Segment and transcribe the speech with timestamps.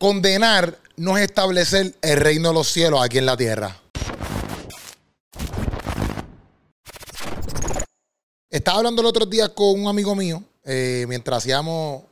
[0.00, 3.78] Condenar no es establecer el reino de los cielos aquí en la tierra.
[8.48, 12.04] Estaba hablando el otro día con un amigo mío eh, mientras hacíamos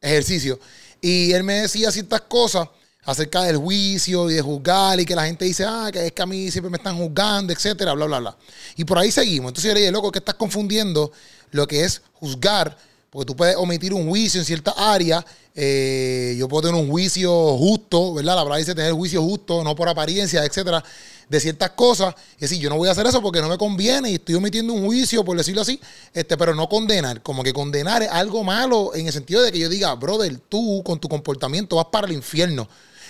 [0.00, 0.60] ejercicio
[1.00, 2.68] y él me decía ciertas cosas
[3.02, 6.22] acerca del juicio y de juzgar y que la gente dice, ah, que es que
[6.22, 8.36] a mí siempre me están juzgando, etcétera, bla, bla, bla.
[8.76, 9.50] Y por ahí seguimos.
[9.50, 11.10] Entonces yo le dije, loco, que estás confundiendo
[11.50, 12.78] lo que es juzgar,
[13.14, 15.24] porque tú puedes omitir un juicio en cierta área.
[15.54, 18.34] Eh, yo puedo tener un juicio justo, ¿verdad?
[18.34, 20.82] La verdad dice tener juicio justo, no por apariencia, etcétera,
[21.28, 22.12] de ciertas cosas.
[22.38, 24.72] Y decir, yo no voy a hacer eso porque no me conviene y estoy omitiendo
[24.72, 25.80] un juicio, por decirlo así,
[26.12, 27.22] este, pero no condenar.
[27.22, 30.82] Como que condenar es algo malo en el sentido de que yo diga, brother, tú
[30.84, 32.68] con tu comportamiento vas para el infierno.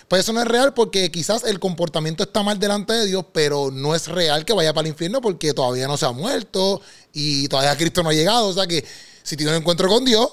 [0.09, 3.70] Pues eso no es real porque quizás el comportamiento está mal delante de Dios, pero
[3.70, 6.82] no es real que vaya para el infierno porque todavía no se ha muerto
[7.14, 8.48] y todavía Cristo no ha llegado.
[8.48, 8.84] O sea que
[9.24, 10.28] si tiene un encuentro con Dios,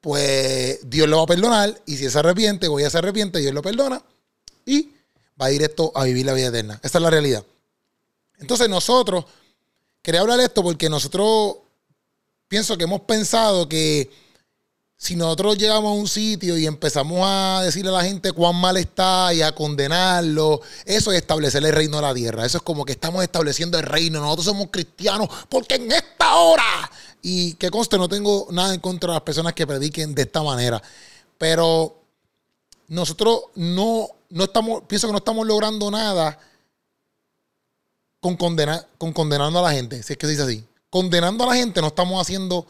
[0.00, 1.82] pues Dios lo va a perdonar.
[1.86, 4.00] Y si se arrepiente o ella se arrepiente, Dios lo perdona.
[4.64, 4.92] Y
[5.40, 6.80] va directo a vivir la vida eterna.
[6.82, 7.44] Esta es la realidad.
[8.38, 9.24] Entonces nosotros,
[10.00, 11.56] quería hablar de esto porque nosotros
[12.46, 14.08] pienso que hemos pensado que
[14.96, 18.76] si nosotros llegamos a un sitio y empezamos a decirle a la gente cuán mal
[18.76, 22.44] está y a condenarlo, eso es establecer el reino de la tierra.
[22.44, 24.20] Eso es como que estamos estableciendo el reino.
[24.20, 26.90] Nosotros somos cristianos porque en esta hora.
[27.22, 30.42] Y que conste, no tengo nada en contra de las personas que prediquen de esta
[30.42, 30.82] manera.
[31.36, 32.02] Pero
[32.88, 36.38] nosotros no, no estamos, pienso que no estamos logrando nada
[38.20, 40.02] con, condenar, con condenando a la gente.
[40.02, 40.64] Si es que se dice así.
[40.90, 42.66] Condenando a la gente no estamos haciendo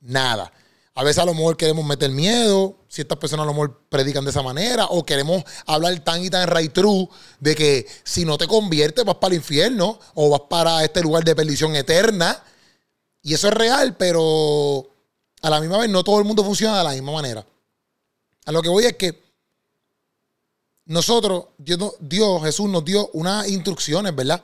[0.00, 0.52] nada.
[0.98, 4.30] A veces a lo mejor queremos meter miedo, ciertas personas a lo mejor predican de
[4.30, 8.48] esa manera, o queremos hablar tan y tan right true de que si no te
[8.48, 12.42] conviertes vas para el infierno o vas para este lugar de perdición eterna.
[13.22, 14.88] Y eso es real, pero
[15.42, 17.46] a la misma vez no todo el mundo funciona de la misma manera.
[18.46, 19.22] A lo que voy es que
[20.86, 24.42] nosotros, Dios, Dios Jesús nos dio unas instrucciones, ¿verdad?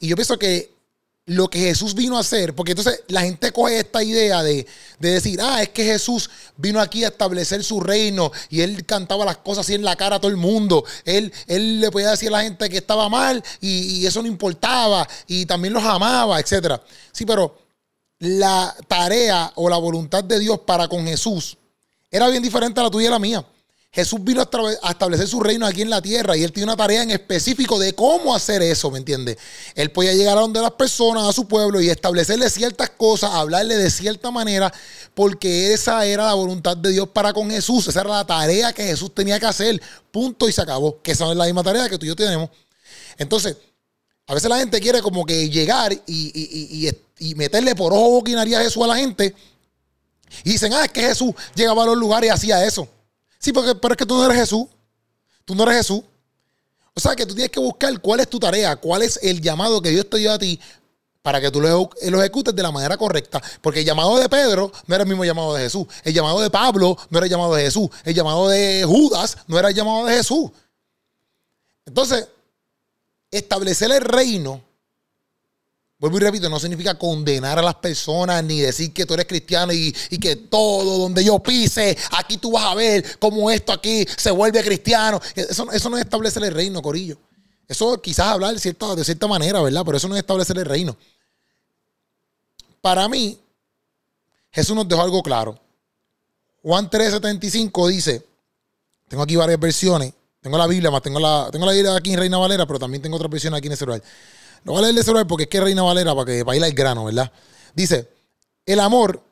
[0.00, 0.72] Y yo pienso que
[1.26, 4.66] lo que Jesús vino a hacer, porque entonces la gente coge esta idea de,
[4.98, 9.36] decir, ah, es que Jesús vino aquí a establecer su reino y él cantaba las
[9.36, 12.32] cosas así en la cara a todo el mundo, él, él le podía decir a
[12.32, 16.80] la gente que estaba mal y, y eso no importaba y también los amaba, etc.
[17.12, 17.56] Sí, pero
[18.22, 21.56] la tarea o la voluntad de Dios para con Jesús
[22.08, 23.44] era bien diferente a la tuya y la mía.
[23.90, 27.02] Jesús vino a establecer su reino aquí en la tierra y él tiene una tarea
[27.02, 29.38] en específico de cómo hacer eso, ¿me entiendes?
[29.74, 33.76] Él podía llegar a donde las personas, a su pueblo y establecerle ciertas cosas, hablarle
[33.76, 34.72] de cierta manera,
[35.14, 37.88] porque esa era la voluntad de Dios para con Jesús.
[37.88, 39.82] Esa era la tarea que Jesús tenía que hacer.
[40.12, 41.02] Punto y se acabó.
[41.02, 42.48] Que esa es la misma tarea que tú y yo tenemos.
[43.18, 43.56] Entonces,
[44.26, 46.86] a veces la gente quiere como que llegar y,
[47.34, 49.34] meterle por ojo boquinaria a Jesús a la gente.
[50.44, 52.88] Y dicen, ah, es que Jesús llegaba a los lugares y hacía eso.
[53.38, 54.66] Sí, porque, pero es que tú no eres Jesús.
[55.44, 56.02] Tú no eres Jesús.
[56.94, 59.80] O sea que tú tienes que buscar cuál es tu tarea, cuál es el llamado
[59.80, 60.60] que Dios te dio a ti
[61.22, 63.40] para que tú lo, ejecutes de la manera correcta.
[63.60, 65.86] Porque el llamado de Pedro no era el mismo llamado de Jesús.
[66.02, 67.88] El llamado de Pablo no era el llamado de Jesús.
[68.04, 70.50] El llamado de Judas no era el llamado de Jesús.
[71.86, 72.28] Entonces,
[73.30, 74.60] establecer el reino
[76.02, 79.72] Vuelvo y repito, no significa condenar a las personas ni decir que tú eres cristiano
[79.72, 84.32] y, que todo donde yo pise, aquí tú vas a ver cómo esto aquí se
[84.32, 85.20] vuelve cristiano.
[85.36, 87.18] Eso, eso no es establecer el reino, Corillo.
[87.68, 89.82] Eso quizás hablar de cierta, de cierta manera, ¿verdad?
[89.84, 90.96] Pero eso no es establecer el reino.
[92.80, 93.38] Para mí,
[94.50, 95.56] Jesús nos dejó algo claro.
[96.64, 98.26] Juan 3:75 dice,
[99.06, 102.18] tengo aquí varias versiones, tengo la Biblia, más tengo la, tengo la Biblia aquí en
[102.18, 104.02] Reina Valera, pero también tengo otra versión aquí en el celular.
[104.64, 106.74] Lo voy a leer de celular porque es que Reina Valera para que baila el
[106.74, 107.32] grano, ¿verdad?
[107.74, 108.08] Dice,
[108.66, 109.22] el amor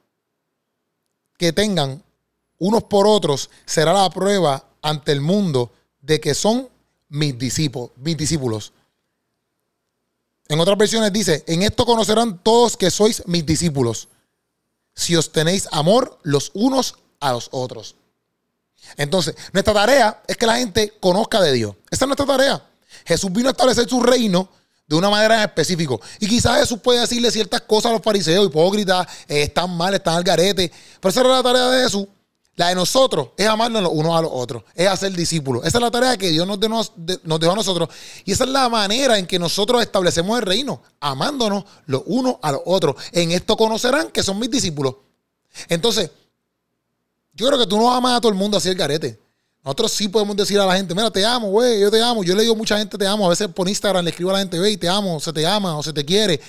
[1.38, 2.02] que tengan
[2.58, 6.68] unos por otros será la prueba ante el mundo de que son
[7.08, 8.72] mis discípulos, mis discípulos.
[10.48, 14.08] En otras versiones dice, en esto conocerán todos que sois mis discípulos,
[14.94, 17.94] si os tenéis amor los unos a los otros.
[18.96, 21.76] Entonces, nuestra tarea es que la gente conozca de Dios.
[21.90, 22.66] Esa es nuestra tarea.
[23.06, 24.48] Jesús vino a establecer su reino
[24.90, 26.00] de una manera en específico.
[26.18, 30.16] Y quizás Jesús puede decirle ciertas cosas a los fariseos, hipócritas, eh, están mal, están
[30.16, 30.70] al garete.
[31.00, 32.08] Pero esa era la tarea de Jesús.
[32.56, 35.64] La de nosotros es amarnos los unos a los otros, es hacer discípulos.
[35.64, 36.58] Esa es la tarea que Dios nos,
[37.22, 37.88] nos dejó a nosotros.
[38.24, 42.50] Y esa es la manera en que nosotros establecemos el reino, amándonos los unos a
[42.50, 42.96] los otros.
[43.12, 44.96] En esto conocerán que son mis discípulos.
[45.68, 46.10] Entonces,
[47.32, 49.20] yo creo que tú no amas a todo el mundo así el garete.
[49.64, 52.24] Nosotros sí podemos decir a la gente, mira, te amo, güey, yo te amo.
[52.24, 53.26] Yo le digo a mucha gente te amo.
[53.26, 55.76] A veces por Instagram le escribo a la gente, güey, te amo, se te ama
[55.76, 56.40] o se te quiere.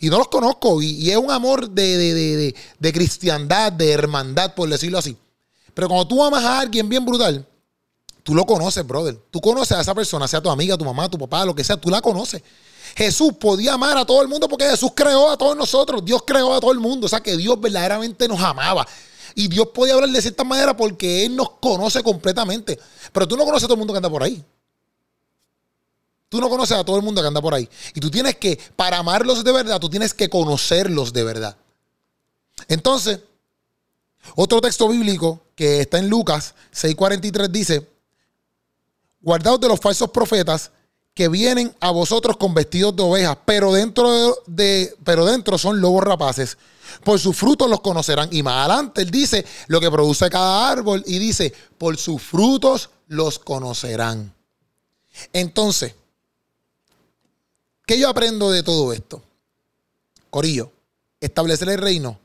[0.00, 0.82] Y no los conozco.
[0.82, 5.16] Y, es un amor de, de, de, cristiandad, de hermandad, por decirlo así.
[5.74, 7.46] Pero cuando tú amas a alguien bien brutal,
[8.26, 9.16] Tú lo conoces, brother.
[9.30, 11.76] Tú conoces a esa persona, sea tu amiga, tu mamá, tu papá, lo que sea,
[11.76, 12.42] tú la conoces.
[12.96, 16.04] Jesús podía amar a todo el mundo porque Jesús creó a todos nosotros.
[16.04, 17.06] Dios creó a todo el mundo.
[17.06, 18.84] O sea que Dios verdaderamente nos amaba.
[19.38, 22.80] Y Dios podía hablar de cierta manera porque Él nos conoce completamente.
[23.12, 24.42] Pero tú no conoces a todo el mundo que anda por ahí.
[26.30, 27.68] Tú no conoces a todo el mundo que anda por ahí.
[27.94, 31.54] Y tú tienes que, para amarlos de verdad, tú tienes que conocerlos de verdad.
[32.66, 33.20] Entonces,
[34.36, 37.86] otro texto bíblico que está en Lucas 6:43 dice,
[39.20, 40.70] guardaos de los falsos profetas
[41.16, 46.04] que vienen a vosotros con vestidos de ovejas, pero dentro de, pero dentro son lobos
[46.04, 46.58] rapaces.
[47.04, 48.28] Por sus frutos los conocerán.
[48.32, 52.90] Y más adelante él dice lo que produce cada árbol y dice, por sus frutos
[53.08, 54.30] los conocerán.
[55.32, 55.94] Entonces,
[57.86, 59.22] ¿qué yo aprendo de todo esto?
[60.28, 60.70] Corillo,
[61.18, 62.20] establecer el reino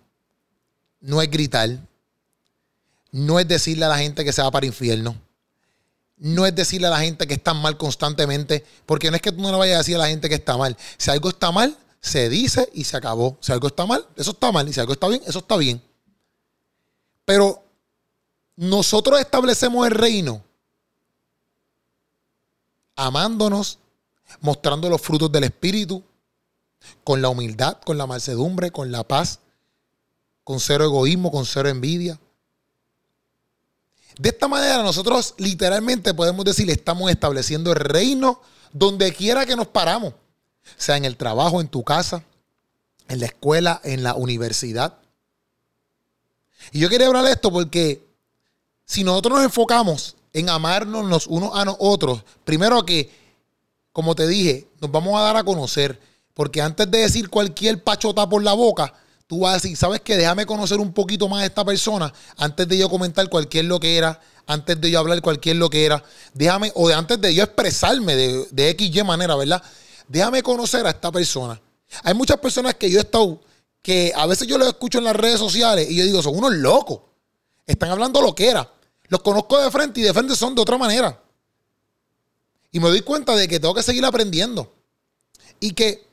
[0.99, 1.69] no es gritar,
[3.13, 5.15] no es decirle a la gente que se va para infierno
[6.21, 9.41] no es decirle a la gente que está mal constantemente, porque no es que tú
[9.41, 10.77] no le vayas a decir a la gente que está mal.
[10.97, 13.39] Si algo está mal, se dice y se acabó.
[13.41, 14.69] Si algo está mal, eso está mal.
[14.69, 15.81] Y si algo está bien, eso está bien.
[17.25, 17.63] Pero
[18.55, 20.43] nosotros establecemos el reino
[22.95, 23.79] amándonos,
[24.41, 26.03] mostrando los frutos del Espíritu,
[27.03, 29.39] con la humildad, con la mansedumbre, con la paz,
[30.43, 32.19] con cero egoísmo, con cero envidia
[34.17, 38.41] de esta manera nosotros literalmente podemos decir, estamos estableciendo el reino
[38.73, 40.13] donde quiera que nos paramos,
[40.77, 42.23] sea en el trabajo, en tu casa,
[43.07, 44.97] en la escuela, en la universidad.
[46.71, 48.05] Y yo quería hablar de esto porque
[48.85, 53.11] si nosotros nos enfocamos en amarnos los unos a los otros, primero que,
[53.91, 55.99] como te dije, nos vamos a dar a conocer,
[56.33, 58.93] porque antes de decir cualquier pachota por la boca,
[59.31, 60.17] tú vas a decir, ¿sabes qué?
[60.17, 63.95] Déjame conocer un poquito más a esta persona antes de yo comentar cualquier lo que
[63.95, 66.03] era, antes de yo hablar cualquier lo que era.
[66.33, 69.63] Déjame, o de antes de yo expresarme de, de X, manera, ¿verdad?
[70.09, 71.61] Déjame conocer a esta persona.
[72.03, 73.39] Hay muchas personas que yo he estado,
[73.81, 76.51] que a veces yo los escucho en las redes sociales y yo digo, son unos
[76.55, 76.99] locos.
[77.65, 78.69] Están hablando lo que era.
[79.07, 81.17] Los conozco de frente y de frente son de otra manera.
[82.69, 84.73] Y me doy cuenta de que tengo que seguir aprendiendo.
[85.61, 86.05] Y que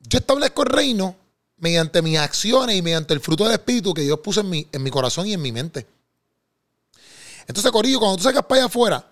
[0.00, 1.21] yo establezco el reino
[1.62, 4.82] mediante mis acciones y mediante el fruto del Espíritu que Dios puso en mi, en
[4.82, 5.86] mi corazón y en mi mente.
[7.46, 9.06] Entonces, Corillo, cuando tú sacas para allá afuera,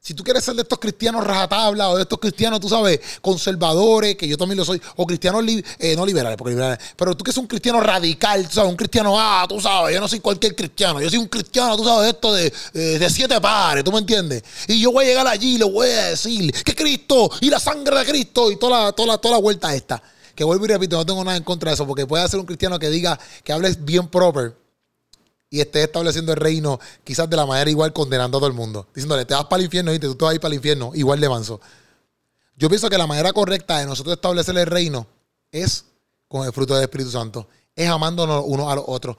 [0.00, 4.16] si tú quieres ser de estos cristianos rajatabla o de estos cristianos, tú sabes, conservadores,
[4.16, 5.44] que yo también lo soy, o cristianos
[5.78, 8.76] eh, no liberales, porque liberales, pero tú que eres un cristiano radical, tú sabes, un
[8.76, 12.14] cristiano, ah, tú sabes, yo no soy cualquier cristiano, yo soy un cristiano, tú sabes,
[12.14, 14.42] esto de, eh, de siete pares, ¿tú me entiendes?
[14.66, 17.60] Y yo voy a llegar allí y le voy a decir que Cristo y la
[17.60, 20.02] sangre de Cristo y toda toda toda la vuelta esta
[20.42, 22.46] que vuelvo y repito, no tengo nada en contra de eso, porque puede ser un
[22.46, 24.56] cristiano que diga que hables bien proper
[25.48, 28.88] y esté estableciendo el reino quizás de la manera igual condenando a todo el mundo,
[28.92, 30.90] diciéndole, te vas para el infierno y tú te vas a ir para el infierno,
[30.94, 31.60] igual de manso.
[32.56, 35.06] Yo pienso que la manera correcta de nosotros establecer el reino
[35.52, 35.84] es
[36.26, 37.46] con el fruto del Espíritu Santo,
[37.76, 39.16] es amándonos unos a los otros.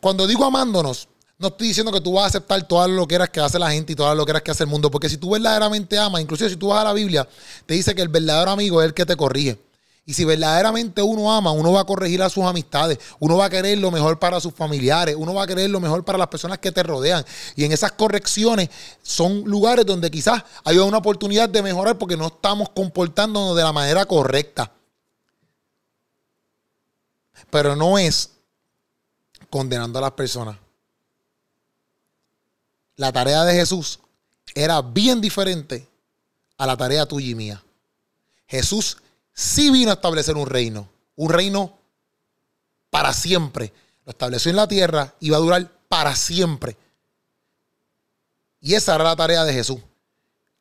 [0.00, 3.40] Cuando digo amándonos, no estoy diciendo que tú vas a aceptar todas lo que que
[3.40, 5.98] hace la gente y todas lo que que hace el mundo, porque si tú verdaderamente
[5.98, 7.28] amas, inclusive si tú vas a la Biblia,
[7.66, 9.58] te dice que el verdadero amigo es el que te corrige.
[10.04, 13.50] Y si verdaderamente uno ama, uno va a corregir a sus amistades, uno va a
[13.50, 16.58] querer lo mejor para sus familiares, uno va a querer lo mejor para las personas
[16.58, 17.24] que te rodean.
[17.54, 18.68] Y en esas correcciones
[19.02, 23.72] son lugares donde quizás hay una oportunidad de mejorar porque no estamos comportándonos de la
[23.72, 24.72] manera correcta.
[27.50, 28.30] Pero no es
[29.50, 30.56] condenando a las personas.
[32.96, 34.00] La tarea de Jesús
[34.54, 35.86] era bien diferente
[36.58, 37.62] a la tarea tuya y mía.
[38.46, 38.98] Jesús
[39.32, 41.78] sí vino a establecer un reino, un reino
[42.90, 43.72] para siempre.
[44.04, 46.76] Lo estableció en la tierra y va a durar para siempre.
[48.60, 49.78] Y esa era la tarea de Jesús.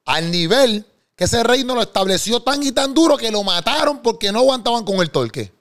[0.06, 0.86] Al nivel
[1.16, 4.84] que ese reino lo estableció tan y tan duro que lo mataron porque no aguantaban
[4.84, 5.52] con el torque.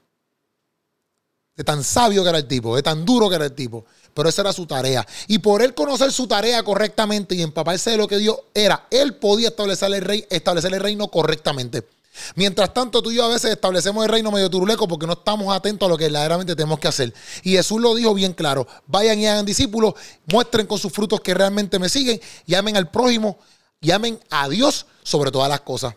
[1.55, 3.85] De tan sabio que era el tipo, de tan duro que era el tipo.
[4.15, 5.07] Pero esa era su tarea.
[5.29, 9.17] Y por él conocer su tarea correctamente y empaparse de lo que Dios era, él
[9.17, 11.87] podía establecer el, rey, establecer el reino correctamente.
[12.35, 15.55] Mientras tanto, tú y yo a veces establecemos el reino medio turuleco porque no estamos
[15.55, 17.15] atentos a lo que verdaderamente tenemos que hacer.
[17.43, 19.95] Y Jesús lo dijo bien claro: vayan y hagan discípulos,
[20.27, 23.39] muestren con sus frutos que realmente me siguen, llamen al prójimo,
[23.81, 25.95] llamen a Dios sobre todas las cosas.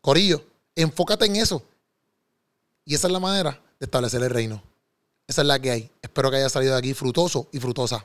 [0.00, 1.62] Corillo, enfócate en eso.
[2.84, 4.62] Y esa es la manera de establecer el reino.
[5.26, 5.90] Esa es la que hay.
[6.02, 8.04] Espero que haya salido de aquí frutoso y frutosa.